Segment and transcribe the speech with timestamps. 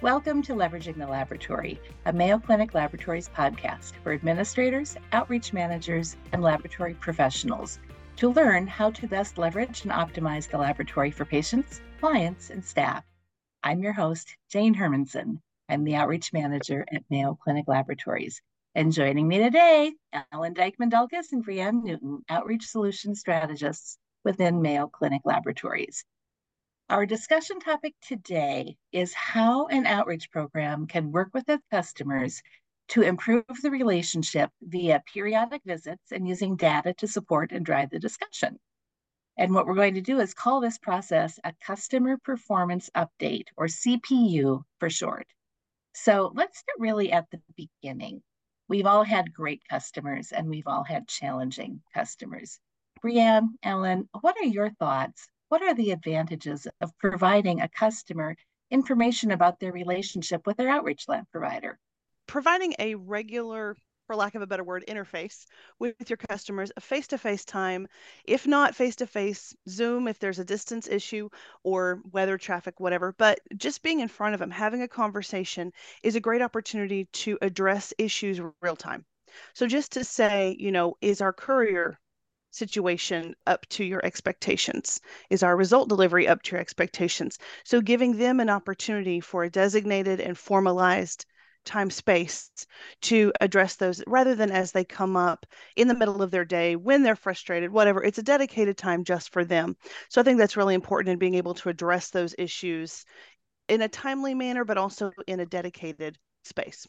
[0.00, 6.40] Welcome to Leveraging the Laboratory, a Mayo Clinic Laboratories podcast for administrators, outreach managers, and
[6.40, 7.80] laboratory professionals
[8.14, 13.04] to learn how to best leverage and optimize the laboratory for patients, clients, and staff.
[13.64, 15.40] I'm your host, Jane Hermansen.
[15.68, 18.40] I'm the outreach manager at Mayo Clinic Laboratories.
[18.76, 19.94] And joining me today,
[20.32, 26.04] Ellen Dijkman Dulkes and Brianne Newton, outreach solution strategists within Mayo Clinic Laboratories.
[26.90, 32.40] Our discussion topic today is how an outreach program can work with its customers
[32.88, 37.98] to improve the relationship via periodic visits and using data to support and drive the
[37.98, 38.58] discussion.
[39.36, 43.66] And what we're going to do is call this process a Customer Performance Update, or
[43.66, 45.26] CPU for short.
[45.92, 48.22] So let's start really at the beginning.
[48.66, 52.58] We've all had great customers and we've all had challenging customers.
[53.04, 58.36] Brianne, Ellen, what are your thoughts what are the advantages of providing a customer
[58.70, 61.78] information about their relationship with their outreach lab provider?
[62.26, 63.76] Providing a regular
[64.06, 65.44] for lack of a better word, interface
[65.78, 67.86] with your customers, a face to face time,
[68.24, 71.28] if not face to face, Zoom if there's a distance issue
[71.62, 73.14] or weather, traffic, whatever.
[73.18, 75.72] But just being in front of them, having a conversation
[76.02, 79.04] is a great opportunity to address issues real time.
[79.52, 82.00] So just to say, you know, is our courier
[82.50, 85.00] situation up to your expectations?
[85.30, 87.38] Is our result delivery up to your expectations?
[87.64, 91.26] So giving them an opportunity for a designated and formalized
[91.64, 92.50] time space
[93.02, 95.44] to address those rather than as they come up
[95.76, 99.32] in the middle of their day when they're frustrated whatever it's a dedicated time just
[99.32, 99.76] for them
[100.08, 103.04] so i think that's really important in being able to address those issues
[103.68, 106.86] in a timely manner but also in a dedicated space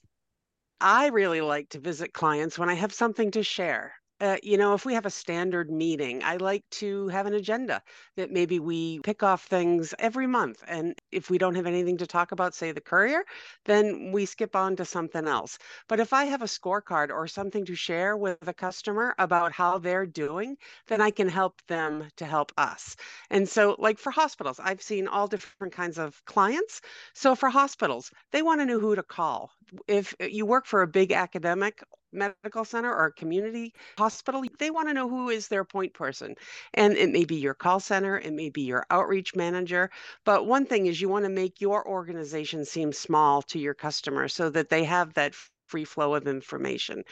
[0.81, 4.73] I really like to visit clients when I have something to share uh, you know,
[4.73, 7.81] if we have a standard meeting, I like to have an agenda
[8.17, 10.63] that maybe we pick off things every month.
[10.67, 13.23] And if we don't have anything to talk about, say the courier,
[13.65, 15.57] then we skip on to something else.
[15.87, 19.77] But if I have a scorecard or something to share with a customer about how
[19.77, 20.57] they're doing,
[20.87, 22.95] then I can help them to help us.
[23.29, 26.81] And so, like for hospitals, I've seen all different kinds of clients.
[27.13, 29.51] So for hospitals, they want to know who to call.
[29.87, 34.93] If you work for a big academic medical center or community hospital, they want to
[34.93, 36.35] know who is their point person.
[36.73, 39.89] And it may be your call center, it may be your outreach manager.
[40.25, 44.33] But one thing is you want to make your organization seem small to your customers
[44.33, 45.33] so that they have that
[45.69, 47.03] free flow of information.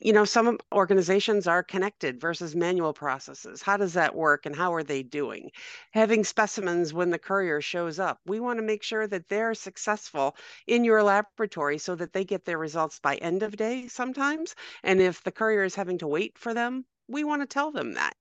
[0.00, 3.62] You know, some organizations are connected versus manual processes.
[3.62, 5.50] How does that work and how are they doing?
[5.92, 10.36] Having specimens when the courier shows up, we want to make sure that they're successful
[10.66, 14.54] in your laboratory so that they get their results by end of day sometimes.
[14.82, 17.94] And if the courier is having to wait for them, we want to tell them
[17.94, 18.14] that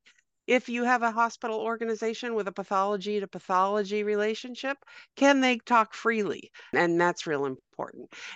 [0.47, 4.77] if you have a hospital organization with a pathology to pathology relationship,
[5.15, 6.51] can they talk freely?
[6.73, 7.70] And that's real important.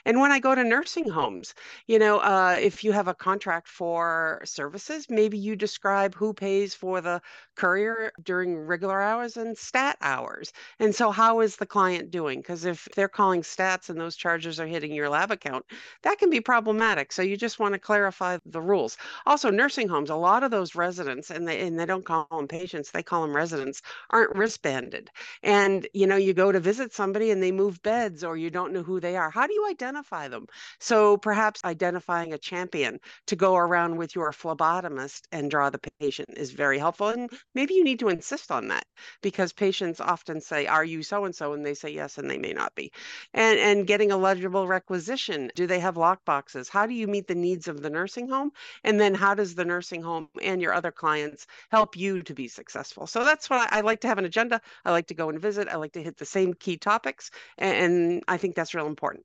[0.05, 1.53] And when I go to nursing homes,
[1.87, 6.73] you know, uh, if you have a contract for services, maybe you describe who pays
[6.73, 7.21] for the
[7.55, 10.51] courier during regular hours and stat hours.
[10.79, 12.39] And so, how is the client doing?
[12.39, 15.65] Because if they're calling stats and those charges are hitting your lab account,
[16.01, 17.11] that can be problematic.
[17.11, 18.97] So, you just want to clarify the rules.
[19.25, 22.47] Also, nursing homes, a lot of those residents, and they, and they don't call them
[22.47, 25.09] patients, they call them residents, aren't wristbanded.
[25.43, 28.73] And, you know, you go to visit somebody and they move beds or you don't
[28.73, 29.29] know who they are.
[29.35, 30.47] How do you identify them?
[30.79, 36.29] So perhaps identifying a champion to go around with your phlebotomist and draw the patient
[36.37, 37.09] is very helpful.
[37.09, 38.85] And maybe you need to insist on that
[39.21, 41.53] because patients often say, Are you so and so?
[41.53, 42.91] And they say yes, and they may not be.
[43.33, 45.51] And and getting a legible requisition.
[45.55, 46.69] Do they have lock boxes?
[46.69, 48.51] How do you meet the needs of the nursing home?
[48.83, 52.47] And then how does the nursing home and your other clients help you to be
[52.47, 53.05] successful?
[53.07, 54.61] So that's why I like to have an agenda.
[54.85, 55.67] I like to go and visit.
[55.67, 57.31] I like to hit the same key topics.
[57.57, 59.24] And I think that's real important.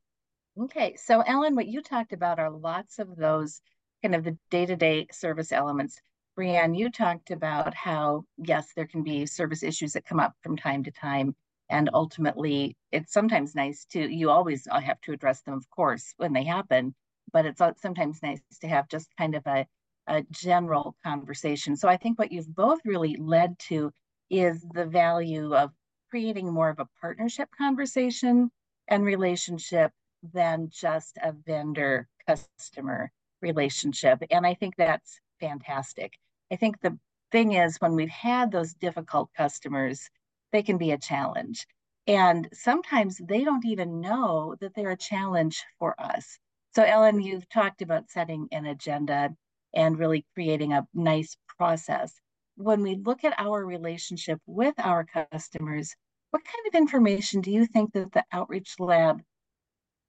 [0.60, 3.62] Okay, so Ellen, what you talked about are lots of those
[4.02, 5.98] kind of the day-to-day service elements.
[6.38, 10.58] Brianne, you talked about how, yes, there can be service issues that come up from
[10.58, 11.34] time to time.
[11.70, 16.12] And ultimately, it's sometimes nice to, you always uh, have to address them, of course,
[16.18, 16.94] when they happen,
[17.32, 19.64] but it's sometimes nice to have just kind of a,
[20.08, 21.74] a general conversation.
[21.74, 23.92] So I think what you've both really led to
[24.28, 25.70] is the value of
[26.10, 28.50] creating more of a partnership conversation
[28.88, 29.90] and relationship
[30.22, 33.10] than just a vendor customer
[33.42, 34.22] relationship.
[34.30, 36.14] And I think that's fantastic.
[36.52, 36.98] I think the
[37.32, 40.08] thing is, when we've had those difficult customers,
[40.52, 41.66] they can be a challenge.
[42.06, 46.38] And sometimes they don't even know that they're a challenge for us.
[46.74, 49.30] So, Ellen, you've talked about setting an agenda
[49.74, 52.12] and really creating a nice process.
[52.56, 55.94] When we look at our relationship with our customers,
[56.30, 59.22] what kind of information do you think that the outreach lab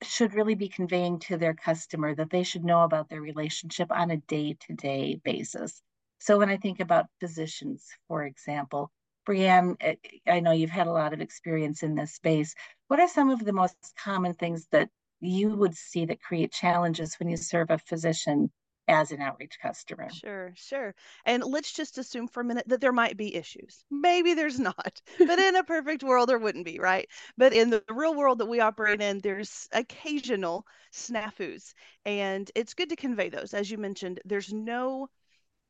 [0.04, 4.12] should really be conveying to their customer that they should know about their relationship on
[4.12, 5.82] a day to day basis.
[6.20, 8.92] So when I think about physicians, for example,
[9.28, 9.96] Brianne, eh,
[10.28, 12.56] I know you've had a lot of experience in this space.
[12.88, 14.90] What are some of the most common things that
[15.20, 18.52] you would see that create challenges when you serve a physician
[18.88, 20.10] as an outreach customer.
[20.10, 20.94] Sure, sure.
[21.26, 23.86] And let's just assume for a minute that there might be issues.
[23.90, 27.08] Maybe there's not, but in a perfect world, there wouldn't be, right?
[27.38, 31.74] But in the real world that we operate in, there's occasional snafus.
[32.06, 33.54] And it's good to convey those.
[33.54, 35.10] As you mentioned, there's no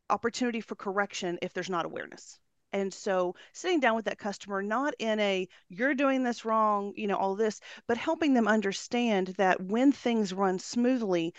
[0.09, 2.39] opportunity for correction if there's not awareness.
[2.73, 7.07] And so sitting down with that customer, not in a you're doing this wrong, you
[7.07, 11.33] know, all this, but helping them understand that when things run smoothly,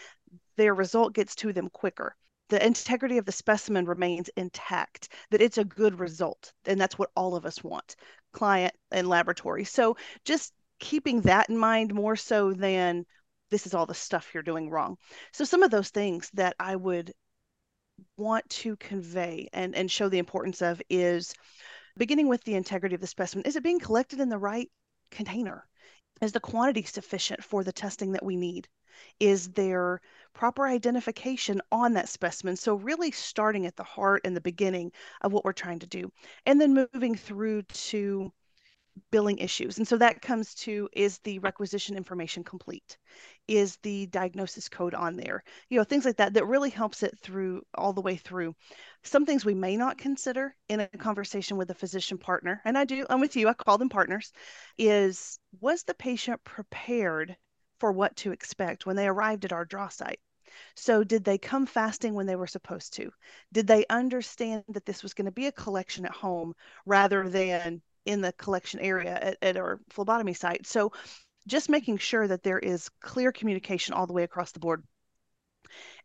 [0.56, 2.14] their result gets to them quicker.
[2.49, 6.52] The integrity of the specimen remains intact, that it's a good result.
[6.66, 7.96] And that's what all of us want,
[8.32, 9.64] client and laboratory.
[9.64, 13.06] So just keeping that in mind more so than
[13.50, 14.96] this is all the stuff you're doing wrong.
[15.32, 17.12] So some of those things that I would
[18.16, 21.34] want to convey and, and show the importance of is
[21.96, 23.44] beginning with the integrity of the specimen.
[23.46, 24.70] Is it being collected in the right
[25.10, 25.64] container?
[26.22, 28.69] Is the quantity sufficient for the testing that we need?
[29.20, 30.00] Is there
[30.32, 32.56] proper identification on that specimen?
[32.56, 36.12] So, really starting at the heart and the beginning of what we're trying to do,
[36.46, 38.32] and then moving through to
[39.11, 39.79] billing issues.
[39.79, 42.99] And so that comes to is the requisition information complete?
[43.49, 45.44] Is the diagnosis code on there?
[45.69, 48.55] You know, things like that that really helps it through all the way through.
[49.03, 52.85] Some things we may not consider in a conversation with a physician partner, and I
[52.85, 54.33] do, I'm with you, I call them partners,
[54.79, 57.37] is was the patient prepared
[57.79, 60.21] for what to expect when they arrived at our draw site?
[60.75, 63.11] So, did they come fasting when they were supposed to?
[63.53, 66.55] Did they understand that this was going to be a collection at home
[66.85, 70.66] rather than in the collection area at, at our phlebotomy site.
[70.66, 70.93] So
[71.46, 74.84] just making sure that there is clear communication all the way across the board.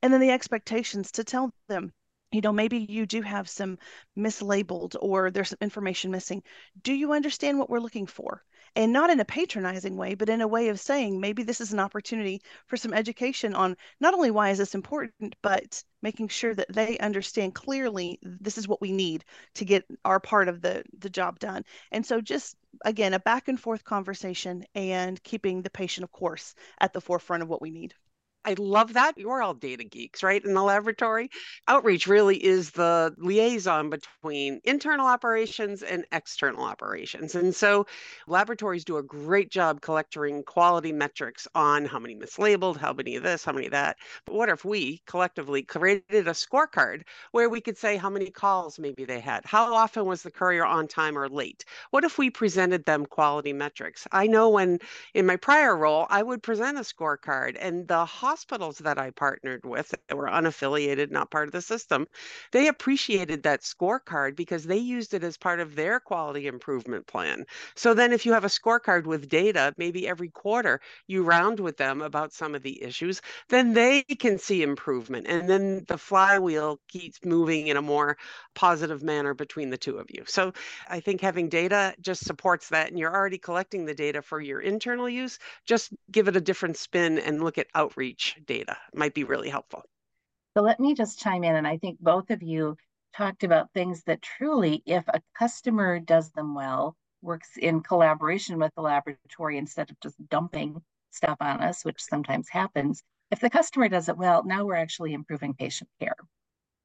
[0.02, 1.92] And then the expectations to tell them
[2.32, 3.78] you know, maybe you do have some
[4.18, 6.44] mislabeled or there's some information missing.
[6.82, 8.44] Do you understand what we're looking for?
[8.78, 11.74] And not in a patronizing way, but in a way of saying maybe this is
[11.74, 16.56] an opportunity for some education on not only why is this important, but making sure
[16.56, 19.26] that they understand clearly this is what we need
[19.56, 21.66] to get our part of the the job done.
[21.92, 26.56] And so just again, a back and forth conversation and keeping the patient, of course,
[26.80, 27.96] at the forefront of what we need.
[28.48, 29.18] I love that.
[29.18, 30.44] You're all data geeks, right?
[30.44, 31.30] In the laboratory.
[31.68, 37.36] Outreach really is the liaison between internal operations and external operations.
[37.36, 37.86] And so
[38.26, 43.24] laboratories do a great job collecting quality metrics on how many mislabeled, how many of
[43.24, 43.98] this, how many of that.
[44.26, 47.02] But what if we collectively created a scorecard
[47.34, 49.44] where we could say how many calls maybe they had?
[49.44, 51.66] How often was the courier on time or late?
[51.92, 54.08] What if we presented them quality metrics?
[54.14, 54.80] I know when
[55.14, 59.10] in my prior role, I would present a scorecard and the hospital hospitals that I
[59.10, 62.08] partnered with that were unaffiliated, not part of the system,
[62.52, 67.46] they appreciated that scorecard because they used it as part of their quality improvement plan.
[67.76, 71.78] So then, if you have a scorecard with data, maybe every quarter you round with
[71.78, 75.26] them about some of the issues, then they can see improvement.
[75.28, 78.18] And then the flywheel keeps moving in a more
[78.54, 80.24] positive manner between the two of you.
[80.28, 80.54] So
[80.88, 82.90] I think having data just supports that.
[82.90, 85.40] And you're already collecting the data for your internal use.
[85.66, 89.84] Just give it a different spin and look at outreach data might be really helpful.
[90.56, 91.56] So let me just chime in.
[91.56, 92.78] And I think both of you
[93.16, 98.74] talked about things that truly, if a customer does them well, works in collaboration with
[98.76, 100.82] the laboratory instead of just dumping
[101.12, 103.04] stuff on us, which sometimes happens.
[103.32, 106.16] If the customer does it well, now we're actually improving patient care.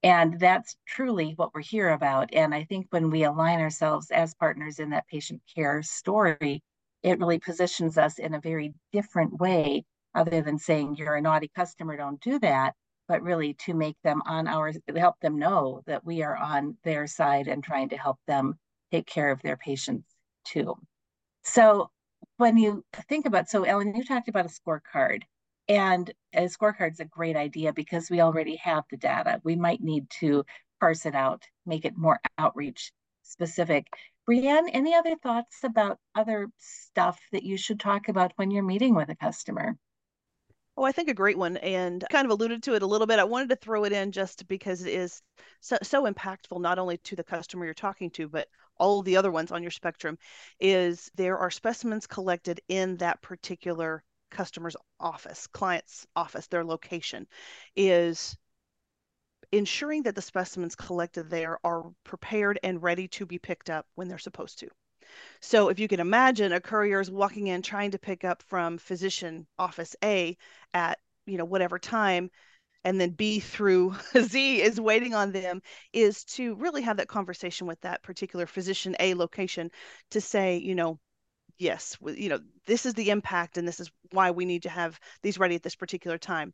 [0.03, 2.35] And that's truly what we're here about.
[2.35, 6.63] And I think when we align ourselves as partners in that patient care story,
[7.03, 9.85] it really positions us in a very different way
[10.15, 12.75] other than saying you're a naughty customer, don't do that,
[13.09, 17.07] but really to make them on our help them know that we are on their
[17.07, 18.59] side and trying to help them
[18.91, 20.07] take care of their patients
[20.45, 20.75] too.
[21.43, 21.91] So
[22.37, 25.23] when you think about so Ellen, you talked about a scorecard.
[25.69, 29.41] And a scorecard is a great idea because we already have the data.
[29.45, 30.45] We might need to
[30.81, 32.93] parse it out, make it more outreach
[33.23, 33.87] specific.
[34.29, 38.95] Brianne, any other thoughts about other stuff that you should talk about when you're meeting
[38.95, 39.77] with a customer?
[40.77, 43.19] Oh, I think a great one, and kind of alluded to it a little bit.
[43.19, 45.23] I wanted to throw it in just because it is
[45.61, 49.31] so, so impactful, not only to the customer you're talking to, but all the other
[49.31, 50.19] ones on your spectrum.
[50.61, 57.27] Is there are specimens collected in that particular customer's office, client's office, their location,
[57.77, 58.37] is
[59.53, 64.09] ensuring that the specimens collected there are prepared and ready to be picked up when
[64.09, 64.69] they're supposed to.
[65.41, 68.79] So if you can imagine a courier is walking in trying to pick up from
[68.79, 70.37] physician office A
[70.75, 72.31] at, you know, whatever time,
[72.85, 77.67] and then B through Z is waiting on them, is to really have that conversation
[77.67, 79.71] with that particular physician A location
[80.11, 80.99] to say, you know,
[81.59, 84.99] yes, you know, this is the impact and this is why we need to have
[85.23, 86.53] these ready at this particular time.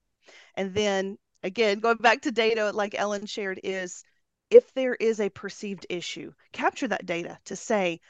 [0.55, 4.05] And then again, going back to data, like Ellen shared, is
[4.50, 8.00] if there is a perceived issue, capture that data to say,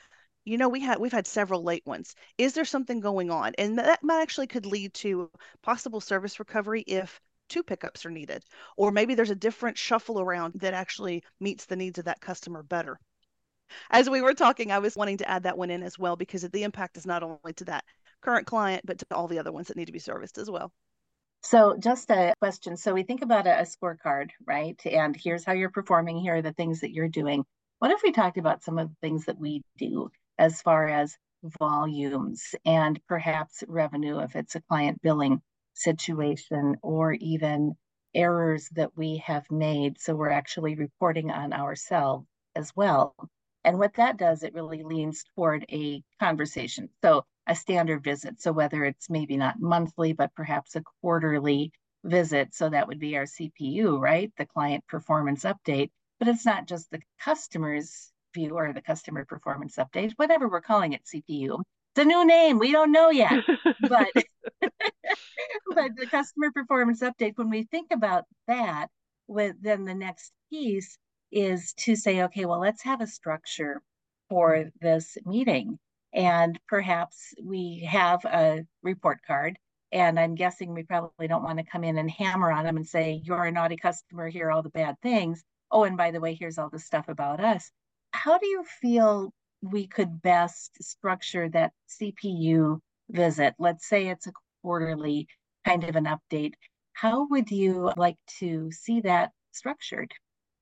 [0.48, 2.14] you know, we had we've had several late ones.
[2.38, 3.52] Is there something going on?
[3.58, 5.30] And that might actually could lead to
[5.62, 8.44] possible service recovery if two pickups are needed,
[8.76, 12.62] or maybe there's a different shuffle around that actually meets the needs of that customer
[12.62, 12.98] better.
[13.90, 16.42] As we were talking, I was wanting to add that one in as well because
[16.42, 17.84] the impact is not only to that
[18.22, 20.72] current client, but to all the other ones that need to be serviced as well.
[21.42, 22.76] So, just a question.
[22.78, 24.80] So, we think about a, a, scorecard, right?
[24.86, 26.18] And here's how you're performing.
[26.18, 27.44] Here are the things that you're doing.
[27.78, 31.16] What if we talked about some of the things that we do as far as
[31.58, 35.40] volumes and perhaps revenue if it's a client billing
[35.74, 37.74] situation or even
[38.14, 40.00] errors that we have made?
[40.00, 42.26] So, we're actually reporting on ourselves
[42.56, 43.14] as well.
[43.64, 46.88] And what that does, it really leans toward a conversation.
[47.02, 48.40] So, a standard visit.
[48.40, 51.72] So whether it's maybe not monthly, but perhaps a quarterly
[52.04, 52.54] visit.
[52.54, 54.30] So that would be our CPU, right?
[54.36, 55.90] The client performance update.
[56.18, 58.12] But it's not just the customer's
[58.46, 61.60] or the customer performance update, whatever we're calling it, CPU.
[61.94, 62.58] It's a new name.
[62.58, 63.42] We don't know yet.
[63.80, 64.08] but
[64.60, 68.88] but the customer performance update, when we think about that,
[69.26, 70.96] with then the next piece
[71.30, 73.82] is to say, okay, well, let's have a structure
[74.28, 75.78] for this meeting
[76.12, 79.58] and perhaps we have a report card
[79.92, 82.86] and i'm guessing we probably don't want to come in and hammer on them and
[82.86, 86.20] say you're a naughty customer here are all the bad things oh and by the
[86.20, 87.70] way here's all the stuff about us
[88.24, 89.32] how do you feel
[89.62, 94.32] we could best structure that cpu visit let's say it's a
[94.62, 95.26] quarterly
[95.64, 96.54] kind of an update
[96.92, 100.12] how would you like to see that structured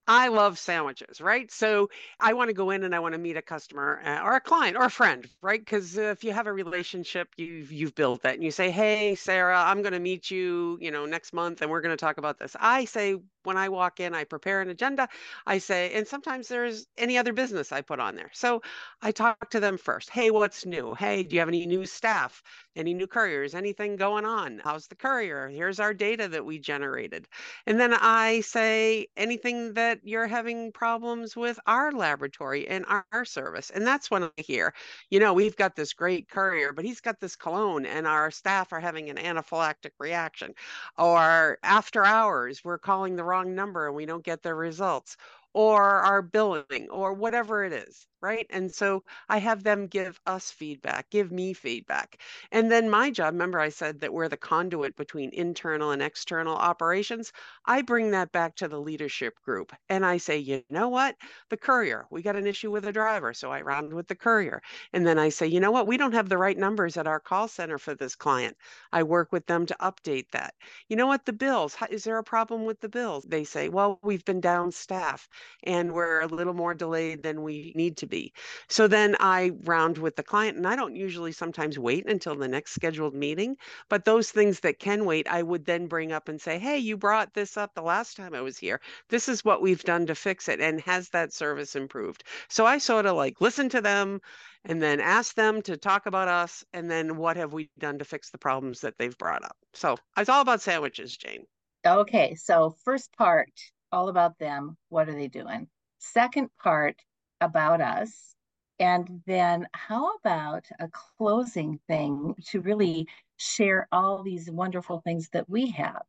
[0.08, 1.50] I love sandwiches, right?
[1.50, 4.36] So I want to go in and I want to meet a customer uh, or
[4.36, 5.58] a client or a friend, right?
[5.58, 9.60] Because if you have a relationship, you've you've built that, and you say, "Hey, Sarah,
[9.60, 12.38] I'm going to meet you, you know, next month, and we're going to talk about
[12.38, 15.08] this." I say, when I walk in, I prepare an agenda.
[15.46, 18.30] I say, and sometimes there's any other business I put on there.
[18.32, 18.62] So
[19.02, 20.10] I talk to them first.
[20.10, 20.94] Hey, what's new?
[20.94, 22.42] Hey, do you have any new staff?
[22.74, 23.54] Any new couriers?
[23.54, 24.60] Anything going on?
[24.62, 25.48] How's the courier?
[25.48, 27.26] Here's our data that we generated.
[27.66, 33.70] And then I say anything that you're having problems with our laboratory and our, service.
[33.70, 34.74] And that's when I hear,
[35.10, 38.72] you know, we've got this great courier, but he's got this cologne and our staff
[38.72, 40.52] are having an anaphylactic reaction.
[40.98, 45.16] Or after hours, we're calling the wrong wrong number and we don't get the results
[45.52, 48.46] or our billing or whatever it is right?
[48.50, 52.20] And so I have them give us feedback, give me feedback.
[52.50, 56.56] And then my job, remember I said that we're the conduit between internal and external
[56.56, 57.32] operations.
[57.66, 61.14] I bring that back to the leadership group and I say, you know what?
[61.50, 63.32] The courier, we got an issue with a driver.
[63.32, 64.60] So I round with the courier.
[64.92, 65.86] And then I say, you know what?
[65.86, 68.56] We don't have the right numbers at our call center for this client.
[68.92, 70.54] I work with them to update that.
[70.88, 71.24] You know what?
[71.26, 73.24] The bills, is there a problem with the bills?
[73.24, 75.28] They say, well, we've been down staff
[75.62, 78.32] and we're a little more delayed than we need to be be.
[78.68, 82.48] So then I round with the client, and I don't usually sometimes wait until the
[82.48, 83.56] next scheduled meeting.
[83.90, 86.96] But those things that can wait, I would then bring up and say, hey, you
[86.96, 88.80] brought this up the last time I was here.
[89.10, 90.60] This is what we've done to fix it.
[90.60, 92.24] And has that service improved?
[92.48, 94.20] So I sort of like listen to them
[94.64, 96.64] and then ask them to talk about us.
[96.72, 99.56] And then what have we done to fix the problems that they've brought up?
[99.74, 101.44] So it's all about sandwiches, Jane.
[101.86, 102.34] Okay.
[102.34, 103.52] So, first part,
[103.92, 104.76] all about them.
[104.88, 105.68] What are they doing?
[105.98, 106.96] Second part,
[107.40, 108.34] about us.
[108.78, 115.48] And then, how about a closing thing to really share all these wonderful things that
[115.48, 116.02] we have?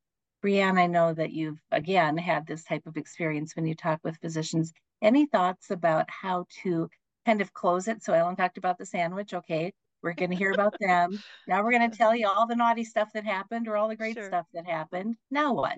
[0.43, 4.17] Brianne, I know that you've again had this type of experience when you talk with
[4.17, 4.73] physicians.
[5.01, 6.89] Any thoughts about how to
[7.25, 8.03] kind of close it?
[8.03, 9.33] So, Ellen talked about the sandwich.
[9.33, 11.17] Okay, we're going to hear about them.
[11.47, 13.95] Now, we're going to tell you all the naughty stuff that happened or all the
[13.95, 14.27] great sure.
[14.27, 15.15] stuff that happened.
[15.31, 15.77] Now, what?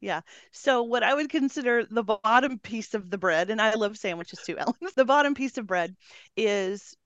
[0.00, 0.22] Yeah.
[0.52, 4.40] So what I would consider the bottom piece of the bread, and I love sandwiches
[4.40, 4.74] too, Ellen.
[4.96, 5.94] the bottom piece of bread
[6.36, 6.96] is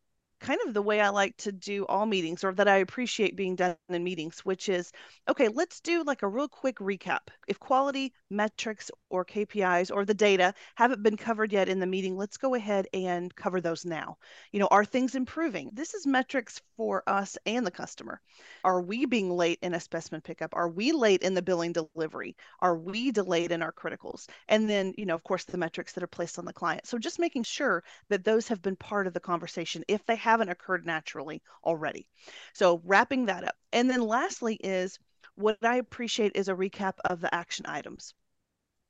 [0.45, 3.57] kind of the way I like to do all meetings or that I appreciate being
[3.57, 4.93] done in meetings, which is
[5.29, 7.31] okay, let's do like a real quick recap.
[7.49, 12.17] If quality metrics or KPIs or the data haven't been covered yet in the meeting,
[12.17, 14.19] let's go ahead and cover those now.
[14.53, 15.71] You know, are things improving?
[15.73, 18.21] This is metrics for us and the customer.
[18.65, 20.51] Are we being late in a specimen pickup?
[20.55, 22.37] Are we late in the billing delivery?
[22.61, 24.27] Are we delayed in our criticals?
[24.49, 26.87] And then, you know, of course, the metrics that are placed on the client.
[26.87, 29.85] So just making sure that those have been part of the conversation.
[29.89, 32.09] If they have haven't occurred naturally already.
[32.55, 33.55] So wrapping that up.
[33.73, 34.99] And then lastly is
[35.37, 38.15] what I appreciate is a recap of the action items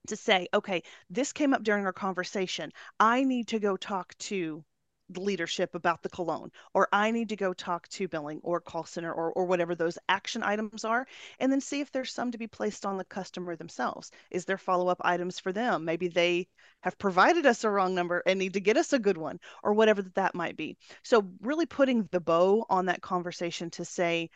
[0.06, 2.72] to say, okay, this came up during our conversation.
[2.98, 4.64] I need to go talk to
[5.16, 9.12] leadership about the cologne, or I need to go talk to billing or call center
[9.12, 11.06] or, or whatever those action items are,
[11.38, 14.10] and then see if there's some to be placed on the customer themselves.
[14.30, 15.84] Is there follow up items for them?
[15.84, 16.48] Maybe they
[16.82, 19.74] have provided us a wrong number and need to get us a good one, or
[19.74, 20.76] whatever that, that might be.
[21.02, 24.30] So, really putting the bow on that conversation to say,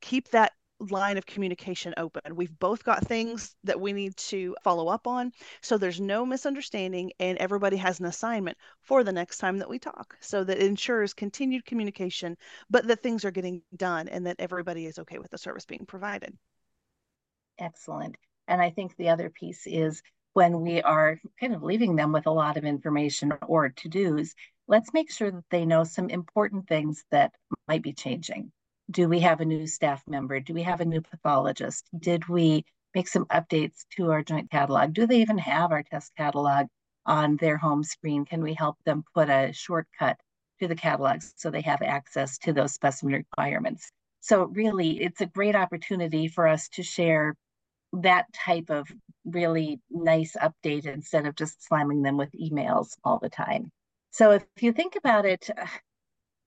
[0.00, 0.52] keep that
[0.88, 2.34] line of communication open.
[2.34, 5.32] We've both got things that we need to follow up on.
[5.60, 9.78] So there's no misunderstanding and everybody has an assignment for the next time that we
[9.78, 12.36] talk so that ensures continued communication,
[12.70, 15.86] but that things are getting done and that everybody is okay with the service being
[15.86, 16.36] provided.
[17.58, 18.16] Excellent.
[18.48, 22.26] And I think the other piece is when we are kind of leaving them with
[22.26, 24.34] a lot of information or to dos,
[24.66, 27.32] let's make sure that they know some important things that
[27.68, 28.50] might be changing
[28.90, 30.40] do we have a new staff member?
[30.40, 31.88] Do we have a new pathologist?
[31.98, 34.92] Did we make some updates to our joint catalog?
[34.92, 36.66] Do they even have our test catalog
[37.06, 38.24] on their home screen?
[38.24, 40.18] Can we help them put a shortcut
[40.60, 43.90] to the catalogs so they have access to those specimen requirements?
[44.20, 47.34] So, really, it's a great opportunity for us to share
[47.92, 48.86] that type of
[49.24, 53.70] really nice update instead of just slamming them with emails all the time.
[54.10, 55.48] So, if you think about it,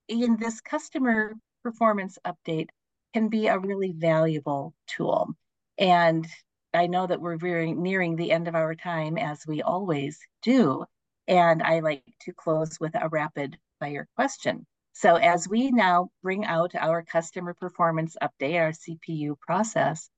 [0.08, 1.34] in this customer
[1.64, 2.70] performance update
[3.14, 5.30] can be a really valuable tool.
[5.78, 6.28] And
[6.74, 10.86] I know that we're very nearing the end of our time, as we always do.
[11.28, 14.66] And I like to close with a rapid fire question.
[14.94, 20.10] So, as we now bring out our customer performance update, our CPU process,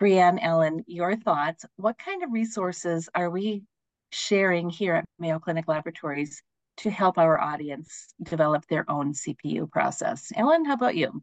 [0.00, 1.64] Brianne, Ellen, your thoughts.
[1.76, 3.62] What kind of resources are we
[4.10, 6.42] sharing here at Mayo Clinic Laboratories
[6.78, 10.32] to help our audience develop their own CPU process.
[10.34, 11.22] Ellen, how about you?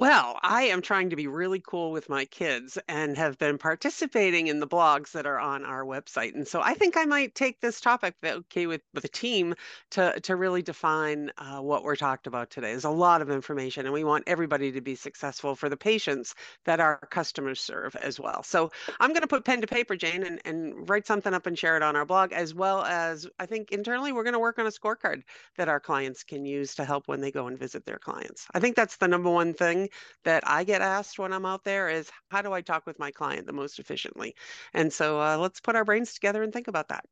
[0.00, 4.46] Well, I am trying to be really cool with my kids and have been participating
[4.46, 6.36] in the blogs that are on our website.
[6.36, 9.56] And so I think I might take this topic, okay, with, with the team
[9.90, 12.68] to, to really define uh, what we're talked about today.
[12.70, 16.36] There's a lot of information, and we want everybody to be successful for the patients
[16.64, 18.44] that our customers serve as well.
[18.44, 21.58] So I'm going to put pen to paper, Jane, and, and write something up and
[21.58, 24.60] share it on our blog, as well as I think internally we're going to work
[24.60, 25.24] on a scorecard
[25.56, 28.46] that our clients can use to help when they go and visit their clients.
[28.54, 29.87] I think that's the number one thing
[30.24, 33.10] that I get asked when I'm out there is how do I talk with my
[33.10, 34.34] client the most efficiently?
[34.74, 37.04] And so uh, let's put our brains together and think about that.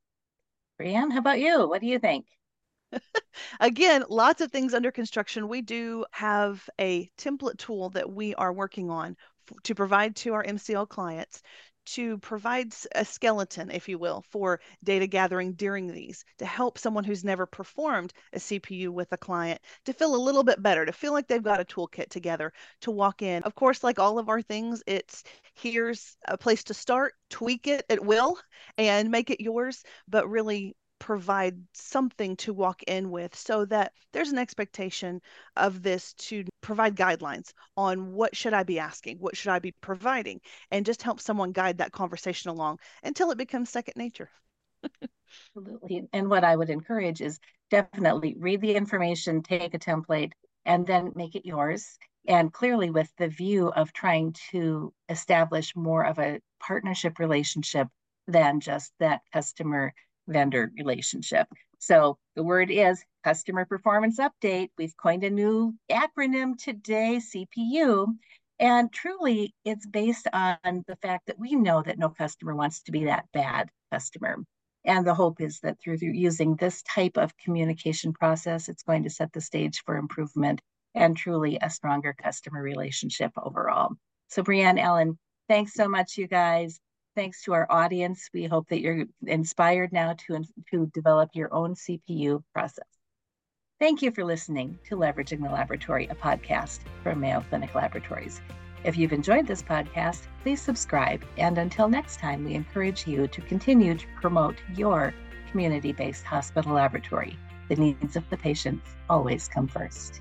[0.81, 1.69] Brianne, how about you?
[1.69, 2.27] What do you think?
[3.61, 5.49] Again, lots of things under construction.
[5.49, 9.17] We do have a template tool that we are working on
[9.65, 11.43] to provide to our MCL clients
[11.87, 17.05] to provide a skeleton, if you will, for data gathering during these to help someone
[17.05, 20.93] who's never performed a CPU with a client to feel a little bit better, to
[20.93, 23.43] feel like they've got a toolkit together to walk in.
[23.45, 27.85] Of course, like all of our things, it's here's a place to start, tweak it
[27.89, 28.39] at will,
[28.79, 34.31] and make it yours, but really provide something to walk in with so that there's
[34.31, 35.21] an expectation
[35.57, 39.73] of this to provide guidelines on what should I be asking, what should I be
[39.73, 44.31] providing, and just help someone guide that conversation along until it becomes second nature.
[45.57, 46.09] Absolutely.
[46.13, 47.39] And what I would encourage is
[47.71, 50.33] definitely read the information, take a template,
[50.65, 51.99] and then make it yours.
[52.29, 57.89] And clearly, with the view of trying to establish more of a partnership relationship
[58.27, 59.95] than just that customer
[60.27, 61.49] vendor relationship.
[61.79, 64.71] So the word is customer performance update.
[64.79, 68.07] We've coined a new acronym today, CPU.
[68.59, 72.93] And truly, it's based on the fact that we know that no customer wants to
[72.93, 74.39] be that bad customer.
[74.85, 79.11] And the hope is that through using this type of communication process, it's going to
[79.11, 80.61] set the stage for improvement
[80.95, 83.91] and truly a stronger customer relationship overall.
[84.29, 86.81] So, Brianne, Ellen, thanks so much, you guys.
[87.17, 88.29] Thanks to our audience.
[88.35, 92.87] We hope that you're inspired now to, to develop your own CPU process.
[93.81, 98.43] Thank you for listening to Leveraging the Laboratory, a podcast from Mayo Clinic Laboratories.
[98.85, 101.25] If you've enjoyed this podcast, please subscribe.
[101.39, 105.15] And until next time, we encourage you to continue to promote your
[105.51, 107.39] community based hospital laboratory.
[107.69, 110.21] The needs of the patients always come first.